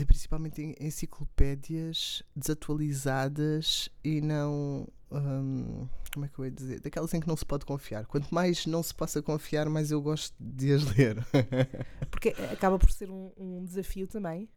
[0.07, 4.87] Principalmente enciclopédias desatualizadas e não.
[5.11, 6.79] Um, como é que eu ia dizer?
[6.81, 8.05] Daquelas em que não se pode confiar.
[8.05, 11.17] Quanto mais não se possa confiar, mais eu gosto de as ler.
[12.11, 14.47] Porque acaba por ser um, um desafio também.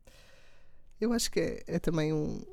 [1.00, 2.44] Eu acho que é, é também um.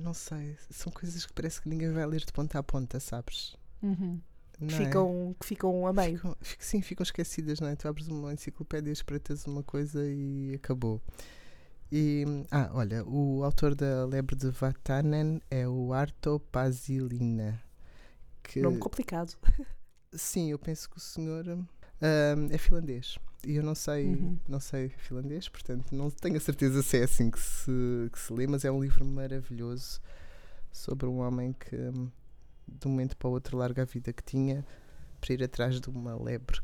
[0.00, 3.54] Não sei, são coisas que parece que ninguém vai ler de ponta a ponta, sabes?
[3.82, 4.20] Uhum.
[4.60, 4.84] não é?
[4.84, 6.16] ficam, que ficam a meio.
[6.16, 7.76] Ficam, fic- sim, ficam esquecidas, não é?
[7.76, 11.00] Tu abres uma enciclopédia, espreitas uma coisa e acabou.
[11.90, 17.62] E, ah, olha, o autor da Lebre de Vatanen é o Arto Pasilina.
[18.42, 19.36] Que, Nome complicado.
[20.14, 23.18] sim, eu penso que o senhor ahm, é finlandês.
[23.46, 24.38] E eu não sei, Uhum.
[24.48, 27.70] não sei finlandês, portanto não tenho a certeza se é assim que se,
[28.12, 30.00] que se lê, mas é um livro maravilhoso
[30.70, 34.64] sobre um homem que de um momento para o outro larga a vida que tinha
[35.20, 36.60] para ir atrás de uma lebre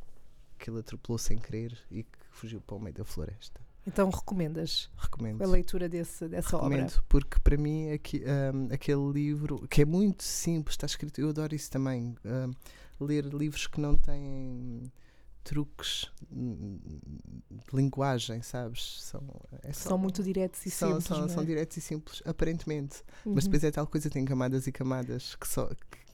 [0.59, 3.61] que ele atropelou sem querer e que fugiu para o meio da floresta.
[3.87, 5.43] Então recomendas Recomendo.
[5.43, 6.69] a leitura desse, dessa obra?
[6.77, 8.23] Recomendo, porque para mim aqui,
[8.55, 12.53] hum, aquele livro, que é muito simples, está escrito, eu adoro isso também, hum,
[13.01, 14.83] ler livros que não têm
[15.45, 19.01] truques de linguagem, sabes?
[19.03, 19.23] São,
[19.63, 21.05] é só- São muito diretos e são, simples.
[21.07, 21.47] são, não são é?
[21.47, 23.03] diretos e simples, aparentemente.
[23.25, 23.35] Uhum.
[23.35, 25.67] Mas depois é tal coisa, tem camadas e camadas que só.
[25.69, 26.09] que-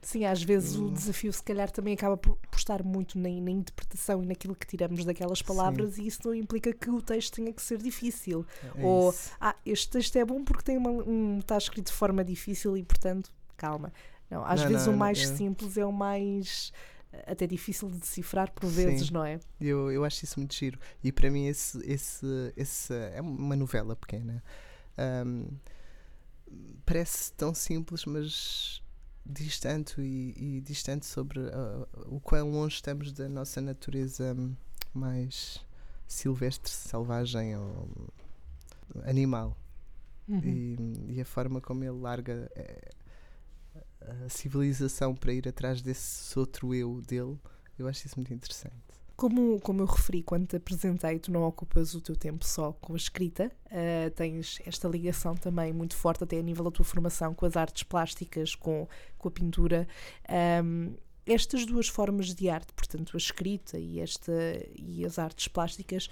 [0.00, 0.92] Sim, às vezes o Hum.
[0.94, 5.04] desafio se calhar também acaba por, estar muito na, na interpretação e naquilo que tiramos
[5.04, 8.46] daquelas palavras e isso não implica que o texto tenha que ser difícil.
[8.76, 9.32] é Ou- isso.
[9.40, 12.82] Ah, este texto é bom porque tem uma, um, está escrito de forma difícil e
[12.84, 13.92] portanto, calma.
[14.30, 16.72] Não, às Não, vezes não, o mais é- simples é o mais
[17.26, 18.84] até difícil de decifrar por Sim.
[18.84, 19.40] vezes, não é?
[19.60, 20.78] Eu, eu acho isso muito giro.
[21.02, 24.42] E para mim, esse, esse, esse é uma novela pequena.
[24.96, 25.46] Ahm,
[26.84, 28.82] parece tão simples, mas
[29.24, 34.34] diz tanto e, e diz tanto sobre ah, o quão longe estamos da nossa natureza
[34.94, 35.64] mais
[36.06, 37.88] silvestre, selvagem ou
[39.04, 39.56] animal.
[40.26, 40.40] Uhum.
[40.44, 42.90] E, e a forma como ele larga eh,
[44.28, 47.38] civilização para ir atrás desse outro eu dele,
[47.78, 48.74] eu acho isso muito interessante.
[49.16, 52.94] Como, como eu referi quando te apresentei, tu não ocupas o teu tempo só com
[52.94, 57.34] a escrita, eh, tens esta ligação também muito forte, até a nível da tua formação,
[57.34, 58.86] com as artes plásticas, com,
[59.18, 59.88] com a pintura.
[60.28, 60.94] Ahm,
[61.26, 64.32] estas duas formas de arte, portanto, a escrita e, esta,
[64.76, 66.08] e as artes plásticas,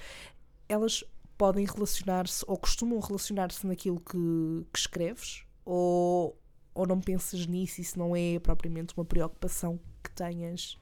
[0.68, 1.04] elas
[1.38, 5.44] podem relacionar-se ou costumam relacionar-se naquilo que, que escreves?
[5.64, 6.36] Ou,
[6.76, 7.80] ou não pensas nisso?
[7.80, 10.78] Isso não é propriamente uma preocupação que tenhas?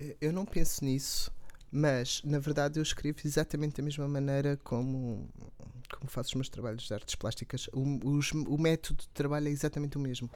[0.00, 1.32] Eh, Eu não penso nisso,
[1.70, 5.28] mas na verdade eu escrevo exatamente da mesma maneira como,
[5.98, 7.68] como faço os meus trabalhos de artes plásticas.
[7.72, 7.82] O,
[8.16, 10.30] os- o método de trabalho é exatamente o mesmo.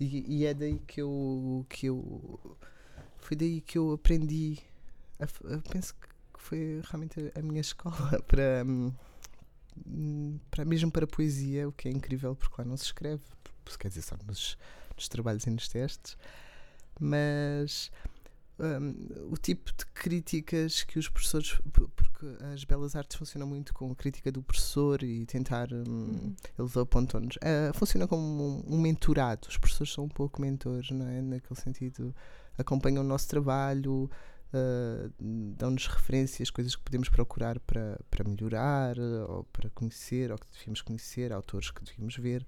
[0.00, 2.58] E, e é daí que eu, que eu.
[3.18, 4.58] Foi daí que eu aprendi.
[5.20, 5.26] a
[5.70, 6.08] penso que
[6.42, 8.64] foi realmente a, a minha escola para.
[9.86, 13.22] hum, para mesmo para poesia, o que é incrível porque lá não se escreve,
[13.74, 14.56] quer dizer só nos,
[14.94, 16.16] nos trabalhos e nos testes,
[17.00, 17.90] mas
[18.58, 23.90] um, o tipo de críticas que os professores, porque as belas artes funcionam muito com
[23.90, 29.48] a crítica do professor e tentar, hum, eles apontam-nos, ah, funciona como um, um mentorado,
[29.48, 31.20] os professores são um pouco mentores, não é?
[31.20, 32.14] Naquele sentido,
[32.56, 34.10] acompanham o nosso trabalho,
[34.54, 40.38] ah, dão-nos referências, coisas que podemos procurar para, para melhorar, ah, ou para conhecer, ou
[40.38, 42.46] que devíamos conhecer, autores que devíamos ver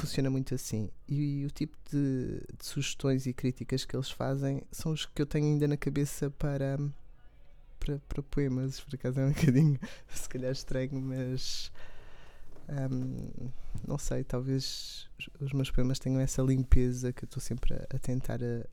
[0.00, 0.90] funciona muito assim.
[1.08, 5.26] E, o tipo de, de sugestões e críticas que eles fazem são os que eu
[5.26, 6.78] tenho ainda na cabeça para,
[7.78, 8.80] para, para poemas.
[8.80, 11.72] Por acaso é um bocadinho, se calhar estranho, mas
[12.68, 13.50] hum,
[13.86, 15.08] não sei, talvez
[15.40, 18.66] os meus poemas tenham essa limpeza que eu estou sempre a, a tentar a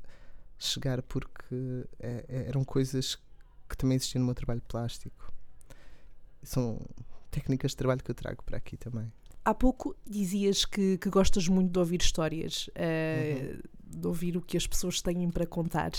[0.57, 3.15] chegar porque é- é- eram coisas
[3.69, 5.33] que também existiam no meu trabalho plástico.
[6.43, 6.79] São
[7.31, 9.11] técnicas de trabalho que eu trago para aqui também.
[9.45, 14.57] Há pouco dizias que, que gostas muito de ouvir histórias, eh, de ouvir o que
[14.57, 15.91] as pessoas têm para contar.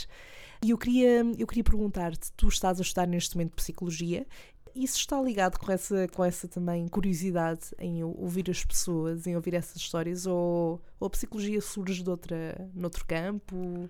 [0.64, 4.26] E eu queria, eu queria perguntar-te: tu estás a estudar neste momento psicologia,
[4.74, 9.35] isso está ligado com essa, com essa também curiosidade em ou- ouvir as pessoas, em
[9.35, 13.88] ouvir essas histórias, ou, ou a psicologia surge de outra, noutro campo?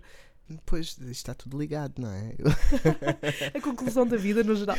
[0.65, 2.35] Pois, isto está tudo ligado, não é?
[2.39, 2.47] Eu,
[3.55, 4.77] A conclusão da vida, no geral.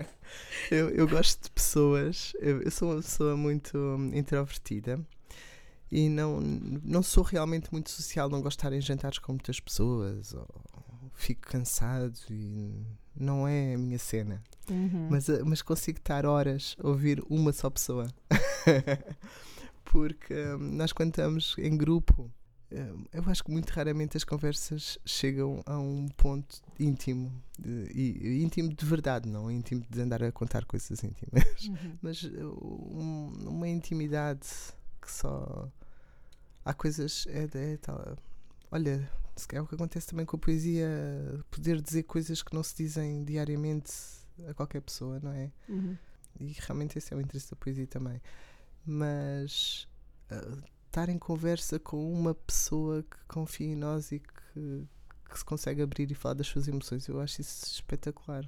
[0.70, 5.00] eu, eu gosto de pessoas, eu, eu sou uma pessoa muito hum, introvertida
[5.90, 9.58] e não, não sou realmente muito social, não gosto de estar em jantares com muitas
[9.58, 10.46] pessoas, ou
[11.14, 12.86] fico cansado e
[13.16, 14.42] não é a minha cena.
[14.70, 15.08] Uhum.
[15.10, 18.06] Mas, eh, mas consigo estar horas a ouvir uma só pessoa.
[19.84, 22.30] Porque hum, nós, quando estamos em grupo,
[23.12, 27.32] eu acho que muito raramente as conversas chegam a um ponto íntimo.
[27.64, 31.66] e, íntimo de verdade, não íntimo de andar a contar coisas íntimas.
[31.68, 31.98] Uhum.
[32.02, 32.28] Mas uh,
[32.62, 34.46] um- uma intimidade
[35.02, 35.68] que só.
[36.64, 37.26] Há coisas.
[37.28, 38.16] É, é tal.
[38.70, 39.10] Olha,
[39.52, 40.88] é o que acontece também com a poesia,
[41.50, 43.92] poder dizer coisas que não se dizem diariamente
[44.48, 45.50] a qualquer pessoa, não é?
[45.68, 45.96] Uhum.
[46.38, 48.20] E realmente esse é o interesse da poesia também.
[48.86, 49.88] Mas
[50.30, 50.56] ah,
[50.90, 54.86] estar em conversa com uma pessoa que confia em nós e que,
[55.30, 57.06] que se consegue abrir e falar das suas emoções.
[57.06, 58.44] Eu acho isso espetacular.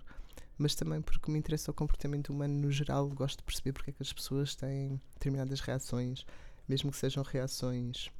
[0.59, 3.93] Mas também porque me interessa o comportamento humano no geral, gosto de perceber porque é
[3.93, 6.27] que as pessoas têm determinadas reações,
[6.69, 8.11] mesmo que sejam reações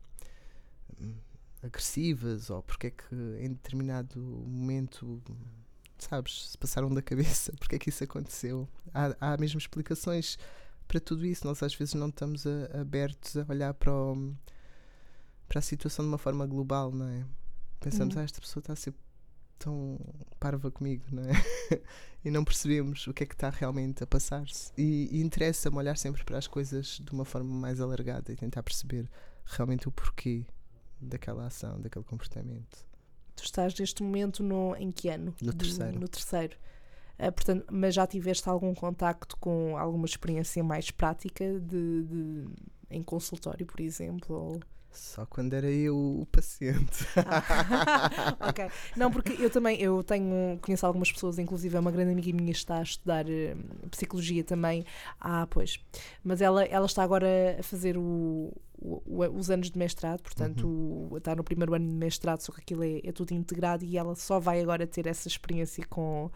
[1.01, 1.15] hum,
[1.63, 5.21] agressivas ou porque é que em determinado momento
[5.99, 8.69] sabes, se passaram da cabeça, porque é que isso aconteceu.
[8.95, 10.39] Há, há mesmo explicações
[10.93, 11.47] para tudo isso.
[11.47, 14.35] Nós às vezes não estamos a, abertos a olhar para, o,
[15.49, 17.25] para a situação de uma forma global, não é?
[17.81, 18.21] Pensamos, uhum.
[18.21, 18.93] ah, esta pessoa está a ser
[19.59, 19.99] tão
[20.39, 21.33] parva comigo, não é?
[22.23, 24.71] e não percebemos o que é que está realmente a passar-se.
[24.77, 28.63] E, e interessa-me olhar sempre para as coisas de uma forma mais alargada e tentar
[28.63, 29.11] perceber
[29.47, 30.45] realmente o porquê
[31.01, 32.87] daquela ação, daquele comportamento.
[33.35, 35.35] Tu estás neste momento no, em que ano?
[35.41, 35.99] No terceiro.
[35.99, 36.55] No terceiro.
[37.23, 42.45] Uh, portanto, mas já tiveste algum contacto com alguma experiência mais prática de, de
[42.91, 44.35] em consultório, por exemplo?
[44.35, 44.61] Ou...
[44.91, 47.07] Só quando era eu o paciente.
[47.17, 48.69] Ah, ok.
[48.97, 52.53] Não, porque eu também eu tenho, conheço algumas pessoas, inclusive é uma grande amiga minha
[52.53, 54.85] está a estudar uh, psicologia também.
[55.19, 55.81] Ah, pois.
[56.23, 61.09] Mas ela, ela está agora a fazer o, o, os anos de mestrado, portanto, uhum.
[61.11, 63.97] o, está no primeiro ano de mestrado, só que aquilo é, é tudo integrado e
[63.97, 66.31] ela só vai agora ter essa experiência com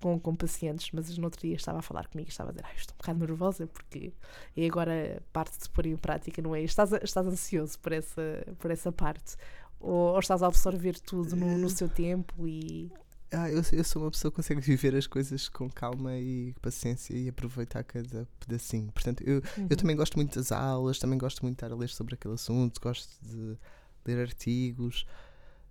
[0.00, 2.74] com, com pacientes, mas no outro dia estava a falar comigo, estava a dizer, ah,
[2.76, 4.12] estou um bocado nervosa porque
[4.56, 6.62] é agora parte de pôr em prática, não é?
[6.62, 9.36] Estás, estás ansioso por essa, por essa parte?
[9.80, 12.90] Ou, ou estás a absorver tudo no, no seu tempo e
[13.32, 17.12] ah, eu, eu, sou uma pessoa que consegue viver as coisas com calma e paciência
[17.12, 18.92] e aproveitar cada pedacinho.
[18.92, 19.66] Portanto, eu, uhum.
[19.68, 22.34] eu também gosto muito das aulas, também gosto muito de estar a ler sobre aquele
[22.34, 23.58] assunto, gosto de
[24.06, 25.04] ler artigos.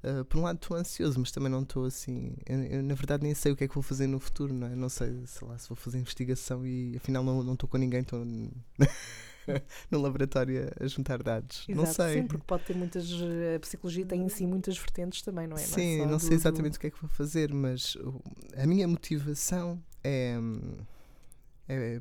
[0.05, 2.35] Uh, por um lado estou ansioso, mas também não estou assim.
[2.45, 4.67] Eu, eu, na verdade nem sei o que é que vou fazer no futuro, não
[4.67, 4.75] é?
[4.75, 8.23] Não sei, sei lá, se vou fazer investigação e afinal não estou com ninguém, estou
[9.89, 11.65] no laboratório a juntar dados.
[11.67, 12.21] Exato, não sei.
[12.21, 13.09] Sim, porque pode ter muitas.
[13.55, 15.61] A psicologia tem em si muitas vertentes também, não é?
[15.61, 16.75] Sim, não, é não sei exatamente do...
[16.75, 17.97] o que é que vou fazer, mas
[18.55, 20.37] a minha motivação é,
[21.67, 21.99] é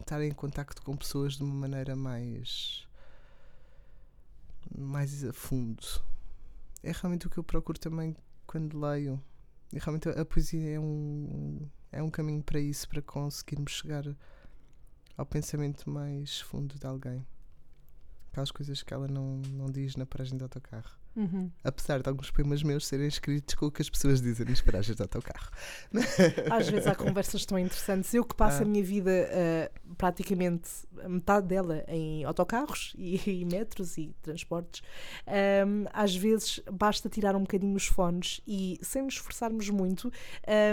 [0.00, 2.86] estar em contacto com pessoas de uma maneira mais
[4.74, 5.82] mais a fundo
[6.82, 8.16] é realmente o que eu procuro também
[8.46, 9.22] quando leio.
[9.72, 14.04] E realmente a, poesia é um, é um caminho para isso, para conseguirmos chegar
[15.16, 17.26] ao pensamento mais fundo de alguém.
[18.30, 21.01] Aquelas coisas que ela não, não diz na paragem do autocarro.
[21.14, 21.50] Uhum.
[21.62, 24.96] Apesar de alguns poemas meus serem escritos com o que as pessoas dizem nas paragens
[24.96, 25.50] do autocarro.
[26.50, 28.12] Às vezes há conversas tão interessantes.
[28.14, 28.62] Eu que passo ah.
[28.62, 30.70] a minha vida uh, praticamente
[31.08, 34.82] metade dela em autocarros e, e metros e transportes,
[35.26, 40.12] um, às vezes basta tirar um bocadinho os fones e, sem nos esforçarmos muito,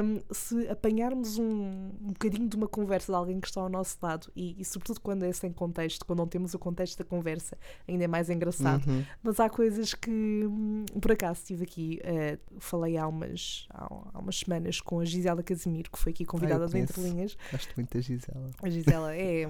[0.04, 3.98] um, se apanharmos um, um bocadinho de uma conversa de alguém que está ao nosso
[4.02, 7.58] lado, e, e, sobretudo quando é sem contexto, quando não temos o contexto da conversa,
[7.88, 8.88] ainda é mais engraçado.
[8.88, 9.04] Uhum.
[9.24, 10.10] Mas há coisas que
[10.46, 15.06] Hum, por acaso estive aqui, uh, falei há umas, há, há, umas semanas com a
[15.06, 17.38] Gisela Casimiro, que foi aqui convidada ah, de Entre Linhas.
[17.52, 18.50] Gosto muito da Gisela.
[18.62, 19.44] A Gisela é,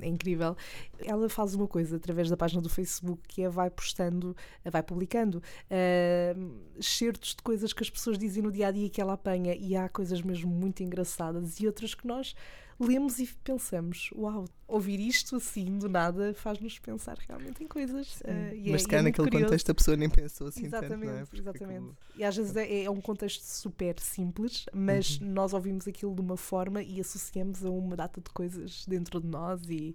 [0.00, 0.56] é, incrível.
[1.04, 5.38] Ela faz uma coisa através da página do Facebook que é vai postando, vai publicando
[5.38, 9.54] uh, certos de coisas que as pessoas dizem no dia a dia que ela apanha,
[9.54, 12.34] e há coisas mesmo muito engraçadas e outras que nós
[12.78, 18.20] lemos e pensamos: uau, ouvir isto assim do nada faz-nos pensar realmente em coisas.
[18.20, 19.44] Uh, Mas se calhar é naquele curioso.
[19.46, 21.38] contexto a pessoa nem pensou assim exatamente, tanto, é?
[21.38, 21.94] Exatamente.
[22.16, 25.28] E às vezes é, é, um contexto super simples, mas uhum.
[25.28, 29.26] nós ouvimos aquilo de uma forma e associamos a uma data de coisas dentro de
[29.26, 29.94] nós e,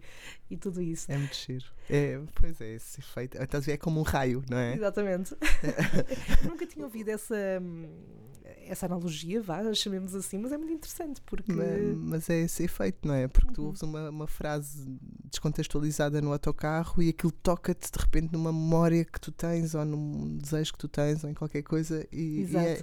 [0.50, 1.12] e tudo isso.
[1.12, 1.66] É muito giro.
[1.90, 3.38] É, pois é, esse efeito.
[3.42, 4.76] Então, é como um raio, não é?
[4.76, 5.36] Exatamente.
[6.48, 7.62] nunca tinha ouvido essa
[8.68, 11.52] essa analogia, vá, chamemos assim, mas é muito interessante porque.
[11.52, 13.28] Mas, mas é esse efeito, não é?
[13.28, 13.54] Porque uhum.
[13.54, 14.88] tu ouves uma, uma frase
[15.26, 20.38] descontextualizada no autocarro e aquilo toca-te de repente numa memória que tu tens ou num
[20.38, 22.82] desejo que tu tens ou em qualquer coisa e, e é,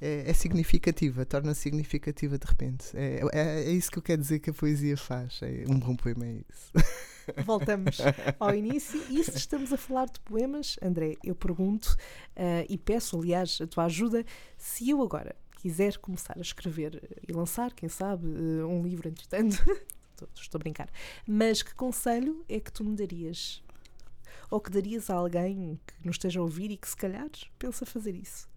[0.00, 2.86] é, é, significativa, torna-se significativa de repente.
[2.94, 5.40] É, é, é, isso que eu quero dizer que a poesia faz.
[5.42, 6.72] É, um bom poema é isso.
[7.46, 7.98] Voltamos
[8.38, 9.00] ao início.
[9.08, 11.96] E se estamos a falar de poemas, André, eu pergunto
[12.36, 14.24] uh, e peço, aliás, a tua ajuda,
[14.58, 15.34] se eu agora
[15.64, 19.56] quiser começar a escrever e lançar, quem sabe, uh, um livro, entretanto,
[20.12, 20.90] estou, estou a brincar,
[21.26, 23.62] mas que conselho é que tu me darias?
[24.50, 27.86] Ou que darias a alguém que nos esteja a ouvir e que se calhar pensa
[27.86, 28.52] fazer isso?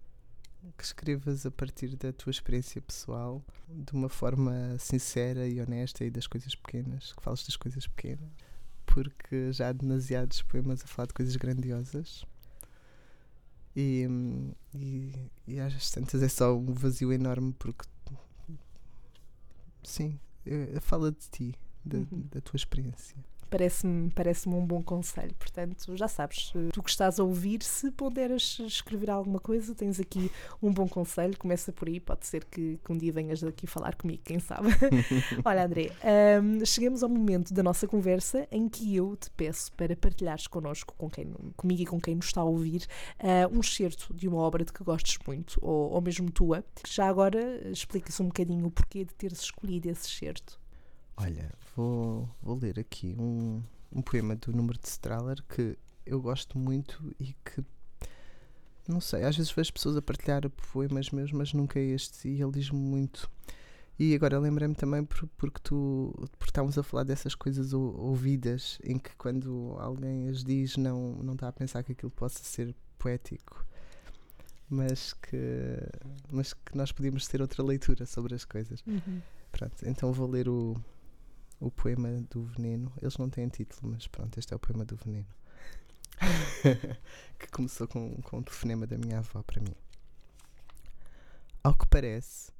[0.76, 6.10] que escrevas a partir da tua experiência pessoal, de uma forma sincera e honesta e
[6.10, 8.28] das coisas pequenas, que fales das coisas pequenas
[8.84, 12.24] porque já há demasiados poemas a falar de coisas grandiosas.
[13.80, 14.08] E,
[14.74, 15.12] e,
[15.46, 17.86] e às tantas é só um vazio enorme porque
[19.84, 20.18] sim,
[20.80, 21.54] fala de ti,
[21.84, 22.24] da, uhum.
[22.28, 23.16] da tua experiência.
[23.50, 25.34] Parece-me parece um bom conselho.
[25.38, 30.30] Portanto, já sabes, tu que estás a ouvir, se ponderas escrever alguma coisa, tens aqui
[30.62, 31.36] um bom conselho.
[31.38, 34.68] Começa por aí, pode ser que, que um dia venhas aqui falar comigo, quem sabe.
[35.44, 35.90] Olha, André,
[36.42, 40.94] um, chegamos ao momento da nossa conversa em que eu te peço para partilhares connosco,
[40.96, 42.86] com quem, comigo e com quem nos está a ouvir,
[43.20, 46.64] uh, um excerto de uma obra de que gostes muito, ou, ou mesmo tua.
[46.86, 50.58] Já agora explica-se um bocadinho o porquê de teres escolhido esse excerto.
[51.20, 53.60] Olha, vou, vou ler aqui um,
[53.90, 57.64] um poema do Número de Strahler que eu gosto muito e que
[58.86, 62.52] não sei, às vezes vejo pessoas a partilhar poemas meus, mas nunca este, e ele
[62.52, 63.28] diz-me muito.
[63.98, 68.96] E agora lembrei-me também por, porque tu porque estávamos a falar dessas coisas ouvidas, em
[68.96, 73.66] que quando alguém as diz não, não está a pensar que aquilo possa ser poético,
[74.70, 75.36] mas que,
[76.30, 78.82] mas que nós podíamos ter outra leitura sobre as coisas.
[78.86, 79.20] Uhum.
[79.50, 80.80] Pronto, então vou ler o,
[81.60, 82.92] o poema do veneno.
[83.00, 85.26] Eles não têm título, mas pronto, este é o poema do veneno.
[87.38, 89.74] que começou com, com o telefonema da minha avó para mim.
[91.62, 92.52] Ao que parece,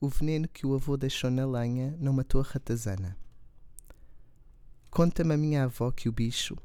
[0.00, 3.16] o veneno que o avô deixou na lenha não matou a ratazana.
[4.90, 6.56] Conta-me a minha avó que o bicho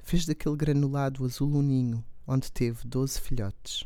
[0.00, 3.84] fez daquele granulado azul um ninho onde teve doze filhotes.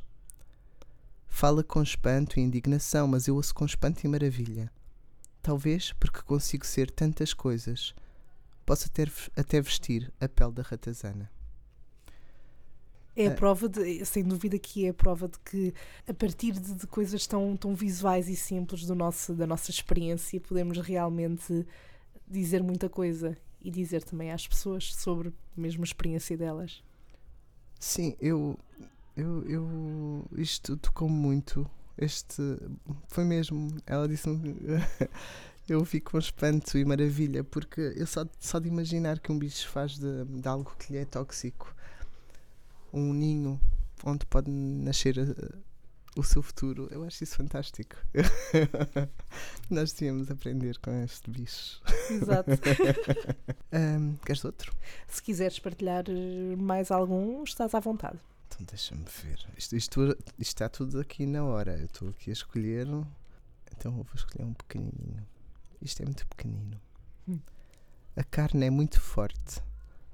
[1.27, 4.71] Fala com espanto e indignação, mas eu ouço com espanto e maravilha.
[5.47, 7.95] Talvez porque consigo ser tantas coisas,
[8.65, 11.31] possa ter, até vestir a pele da ratazana.
[13.15, 15.73] É a prova de, sem dúvida que é a prova de que
[16.05, 20.41] a partir de, de, coisas tão, tão visuais e simples do nosso, da nossa experiência
[20.41, 21.65] podemos realmente
[22.27, 26.83] dizer muita coisa e dizer também às pessoas sobre a mesma experiência delas.
[27.79, 28.59] Sim, eu,
[29.17, 32.43] eu, eu isto tocou muito este
[33.09, 33.69] foi mesmo.
[33.87, 34.57] Ela disse-me.
[35.69, 39.69] eu fico com espanto e maravilha, porque eu só, só de imaginar que um bicho
[39.69, 41.75] faz de, de algo que lhe é tóxico
[42.93, 43.61] um ninho
[44.05, 45.59] onde pode nascer a, eh,
[46.17, 47.97] o seu futuro, eu acho isso fantástico.
[49.69, 51.83] Nós tínhamos aprender com este bicho.
[52.11, 52.51] Exato.
[53.73, 54.73] um, queres outro?
[55.07, 58.19] Se quiseres partilhar eh, mais algum, estás à vontade.
[58.47, 59.47] Então deixa-me ver.
[59.57, 61.77] Isto, isto, isto, está tudo aqui na hora.
[61.79, 62.87] Eu estou aqui a escolher.
[63.73, 65.27] Então vou escolher um pequenininho.
[65.83, 66.81] Isto é muito pequenino.
[67.29, 67.41] Hum.
[68.17, 69.63] A carne é muito forte.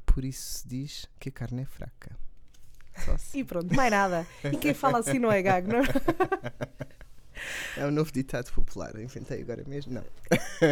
[0.05, 2.17] Por isso se diz que a carne é fraca.
[3.09, 3.39] Assim.
[3.41, 4.27] E pronto, mais nada.
[4.45, 5.83] E quem fala assim não é gago, não é?
[7.77, 10.05] É um novo ditado popular, inventei agora mesmo, não.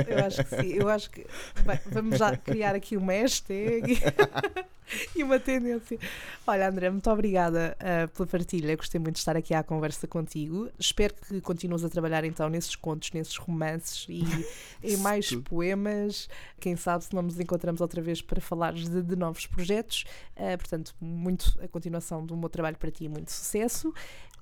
[0.07, 1.27] Eu acho que sim, eu acho que
[1.65, 4.01] bem, vamos já criar aqui uma hashtag
[5.15, 5.99] e uma tendência.
[6.47, 8.77] Olha, André, muito obrigada uh, pela partilha.
[8.77, 10.71] Gostei muito de estar aqui à conversa contigo.
[10.79, 14.25] Espero que continues a trabalhar então nesses contos, nesses romances e
[14.83, 16.29] em mais poemas.
[16.59, 20.05] Quem sabe se não nos encontramos outra vez para falar de, de novos projetos.
[20.37, 23.93] Uh, portanto, muito a continuação do meu trabalho para ti, muito sucesso.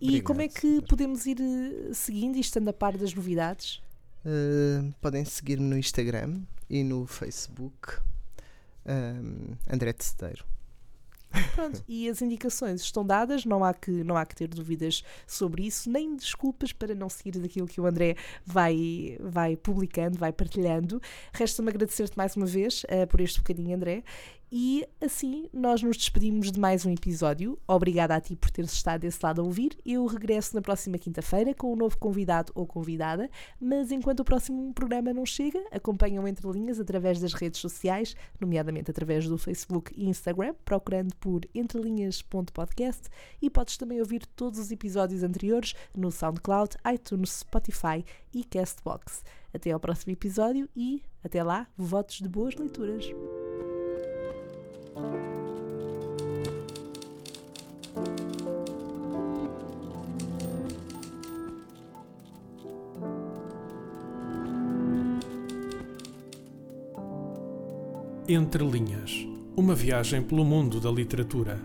[0.01, 0.82] E Obrigado, como é que senhor.
[0.82, 3.82] podemos ir eh, seguindo e estando a par das novidades?
[4.24, 7.99] Uh, podem seguir-me no Instagram e no Facebook
[9.70, 10.45] André Tecedeiro.
[11.55, 15.66] Pronto, e as indicações estão dadas, não há, que, não há que ter dúvidas sobre
[15.66, 21.01] isso, nem desculpas para não seguir daquilo que o André vai, vai publicando, vai partilhando.
[21.32, 24.03] Resta-me agradecer-te mais uma vez uh, por este bocadinho, André,
[24.51, 27.59] e assim nós nos despedimos de mais um episódio.
[27.66, 29.76] Obrigada a ti por teres estado desse lado a ouvir.
[29.84, 33.30] Eu regresso na próxima quinta-feira com um novo convidado ou convidada,
[33.61, 38.90] mas enquanto o próximo programa não chega, acompanham Entre Linhas através das redes sociais, nomeadamente
[38.90, 43.09] através do Facebook e Instagram, procurando por entrelinhas.podcast
[43.42, 49.22] e podes também ouvir todos os episódios anteriores no SoundCloud, iTunes, Spotify e Castbox.
[49.53, 53.07] Até ao próximo episódio e, até lá, votos de boas leituras.
[68.28, 69.26] Entre Linhas
[69.57, 71.59] Uma viagem pelo mundo da literatura